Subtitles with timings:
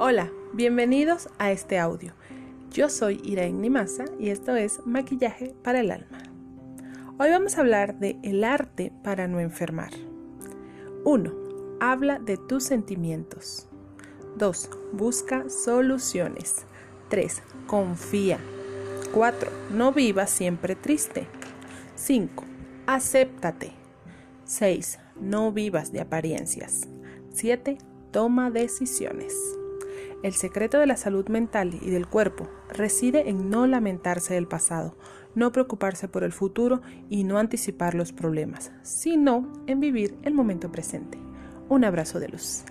[0.00, 2.12] Hola, bienvenidos a este audio.
[2.70, 6.22] Yo soy Iraín Nimasa y esto es Maquillaje para el Alma.
[7.18, 9.90] Hoy vamos a hablar de el arte para no enfermar.
[11.04, 11.32] 1.
[11.80, 13.66] Habla de tus sentimientos.
[14.36, 14.70] 2.
[14.92, 16.64] Busca soluciones.
[17.08, 17.42] 3.
[17.66, 18.38] Confía.
[19.12, 19.50] 4.
[19.72, 21.26] No vivas siempre triste.
[21.96, 22.44] 5.
[22.86, 23.72] Acéptate.
[24.44, 25.00] 6.
[25.20, 26.86] No vivas de apariencias.
[27.32, 27.78] 7.
[28.12, 29.57] Toma decisiones.
[30.22, 34.96] El secreto de la salud mental y del cuerpo reside en no lamentarse del pasado,
[35.36, 40.72] no preocuparse por el futuro y no anticipar los problemas, sino en vivir el momento
[40.72, 41.18] presente.
[41.68, 42.64] Un abrazo de luz.